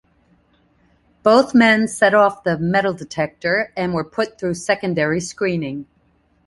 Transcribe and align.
Both 1.21 1.53
men 1.53 1.87
set 1.87 2.15
off 2.15 2.43
the 2.43 2.57
metal 2.57 2.91
detector 2.91 3.71
and 3.77 3.93
were 3.93 4.03
put 4.03 4.39
through 4.39 4.55
secondary 4.55 5.21
screening. 5.21 5.85